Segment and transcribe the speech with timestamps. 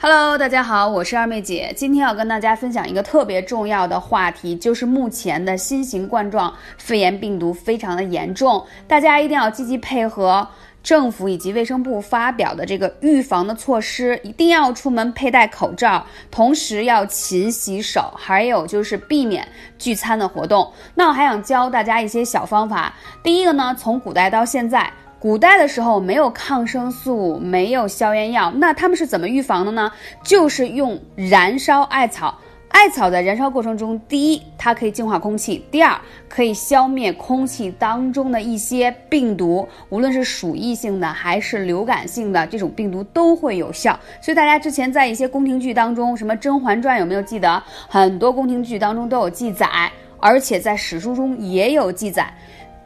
[0.00, 10.46] Hello，大家好，我是二妹姐，今天要跟大家分享一个特别重要的话题，就是目前的新型冠状肺炎病毒非常的严重，大家一定要积极配合
[10.84, 19.44] 政府以及卫生部发表的这个预防的措施，一定要出门佩戴口罩，同时要勤洗手，还有就是避免
[19.80, 20.72] 聚餐的活动。
[20.94, 24.92] 那我还想教大家一些小方法，第一个呢，从古代到现在。
[25.20, 29.90] 古代的时候没有抗生素，没有消炎药，那他们是怎么预防的呢？
[30.22, 32.38] 就是用燃烧艾草。
[32.68, 43.98] 艾草在燃烧过程中，第一，它可以净化空气；第二，可以消灭空气当中的一些病毒，无论是鼠疫性的还是流感性的这种病毒都会有效。
[44.20, 47.60] 所以大家之前在一些宫廷剧当中，什么《甄嬛传》有没有记得？
[47.88, 52.32] 很多宫廷剧当中都有记载，而且在史书中也有记载。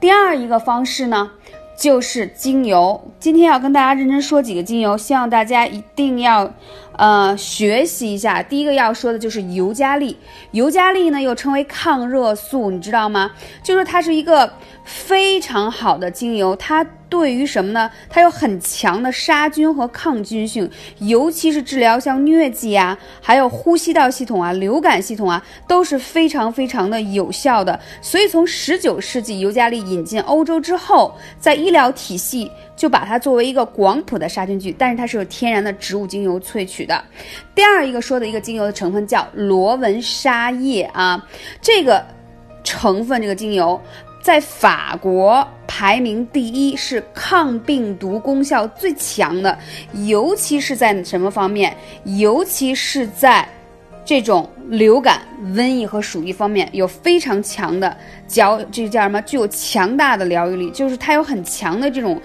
[0.00, 1.30] 第二一个方式呢？
[1.76, 6.52] 就是精油，今天要跟大家认真说几个精油，希望大家一定要，
[6.96, 8.42] 呃，学习一下。
[8.42, 10.16] 第一个要说的就是尤加利，
[10.50, 13.30] 尤加利呢又称为抗热素，你知道吗？
[13.62, 14.53] 就是它是一个
[14.84, 16.86] 非常好的精油，它。
[17.12, 17.91] 对于什么呢？
[18.08, 27.78] 它有很强的杀菌和抗菌性，尤其是治疗像疟疾啊，还有呼吸道系统啊、流感系统啊，都是非常非常的有效的。
[28.00, 32.50] 所以从十九世纪尤加利引进欧洲之后，在医疗体系
[32.83, 37.00] 就把它作为一个广谱的杀菌剂，但是它是有天然的植物精油萃取的。
[37.55, 41.25] 第二一个说的一个精油的成分叫罗纹沙叶啊，
[41.60, 42.05] 这个
[42.64, 43.80] 成分这个精油。
[44.20, 49.56] 在法国排名第一，是抗病毒功效最强的，
[50.08, 51.77] 尤其是在什么方面？
[52.03, 53.48] 尤其是在
[54.05, 55.20] 这种流感、
[55.55, 57.96] 瘟疫和鼠疫方面，有非常强的。
[58.28, 59.20] 叫这叫什么？
[59.22, 62.19] 具有强大的疗愈力，就是它有很强的这种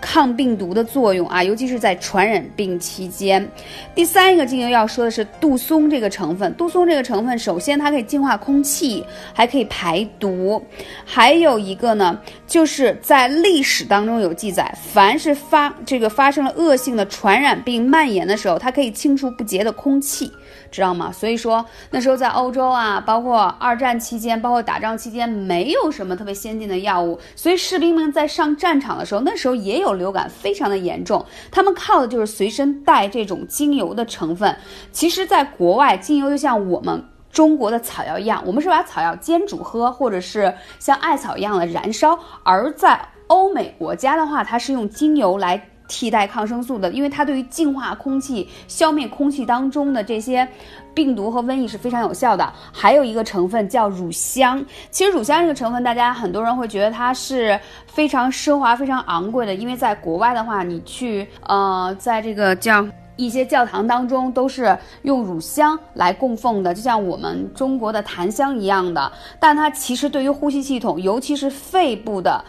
[0.00, 3.44] 抗病毒的作用啊，尤其是在传染病期间。
[3.92, 10.64] 第三一个精油要说的是杜松这个成分，杜松这个成分，首先它可以净化空气，还可以排毒。
[11.04, 12.16] 还有一个呢，
[12.46, 20.30] 就是在历史当中有记载，凡是发这个发生了恶性的传染病蔓延的时候，它可以清除不洁的空气，
[20.70, 21.10] 知道吗？
[21.10, 25.22] 所以说那时候在欧洲啊，包括二战期间，包括打仗期间。
[25.42, 31.24] 没有什么特别先进的药物，所以士兵们在上战场的时候，那时候也有流感，非常的严重。
[31.50, 34.56] 他们靠的就是随身带这种精油的成分。
[34.92, 42.18] 其实，在国外，精油就像我们中国的草药一样，我们是把草药煎煮喝，或者是像艾草一样的燃烧。
[42.42, 45.68] 而在欧美国家的话，它是用精油来。
[45.92, 50.48] 替代抗生素的，因为它对于净化空气、消灭空气当中的这些
[50.94, 52.50] 病毒和瘟疫是非常有效的。
[52.72, 62.86] 还有一个成分叫乳香，其实乳香这个成分，大家很多人会觉得它是非常奢华、非常昂贵的，因为在国外的话，你去呃，在这个叫
[63.16, 69.12] 一些教堂当中都是用乳香来供奉的，就像我们中国的檀香一样的。
[69.38, 72.42] 但它其实对于呼吸系统，尤其是肺部的。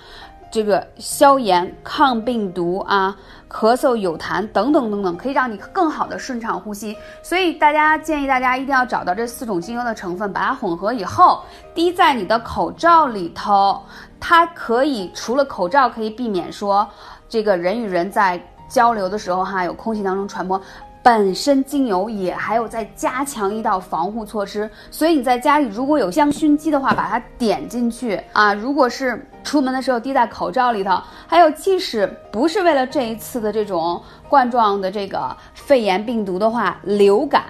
[0.53, 3.17] 这个消炎、抗病毒啊，
[3.49, 6.95] 咳嗽、有痰等等等等，可以让你更好的顺畅呼吸。
[7.23, 11.41] 所以大家建议大家一定要找到这四种精油的成分，把它混合以后
[11.73, 13.81] 滴在你的口罩里头。
[14.19, 16.87] 它可以除了口罩可以避免说
[17.27, 20.61] 这个人与人在交流的时候哈有空气当中传播。
[21.03, 28.53] 本身精油也还有再加强一道防护措施，所以你在家里如果有香薰机的话，把它点进去啊。
[28.53, 30.97] 如果是出门的时候滴在口罩里头，
[31.27, 37.43] 还有即使不是为了这一次的这种冠状的这个肺炎病毒的话，流感、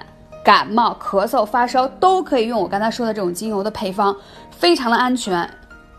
[0.44, 4.16] 感冒、咳嗽、发烧都可以用我刚才说的这种精油的配方，
[4.50, 5.48] 非常的安全，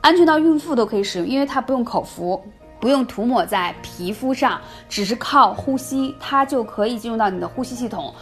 [0.00, 2.44] 安全到孕妇都可以使用，因为它不用口服。
[2.84, 8.12] 不用涂抹在皮肤上，只是靠呼吸，它就可以进入到你的呼吸系统，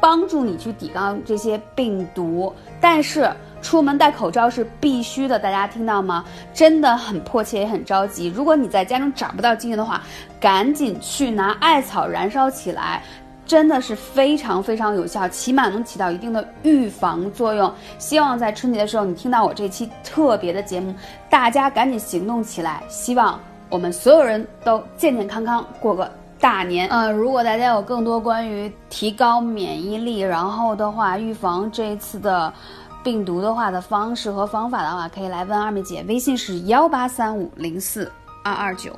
[0.00, 2.50] 帮助你去抵抗这些病毒。
[2.80, 6.24] 但是出门戴口罩是必须的，大家听到吗？
[6.54, 8.32] 真的很迫切，也很着急。
[8.34, 10.00] 如果你在家中找不到精油的话，
[10.40, 13.02] 赶紧去拿艾草燃烧起来，
[13.44, 17.70] 真的是非常非常有效，起码能起到一定的预防作用。
[17.98, 20.94] 希望在春节的时候，你听到我这期特别的节目，
[21.28, 23.38] 大家赶紧行动起来，希望。
[23.68, 26.10] 我们所有人都健健康康过个
[26.40, 26.88] 大年。
[26.90, 32.52] 嗯，如果大家有更多关于提高免疫力，然后的话预防这一次的
[33.02, 38.10] 病毒的话的方式和方法的话，可以来问二妹姐，微信是幺八三五零四
[38.44, 38.92] 二二九。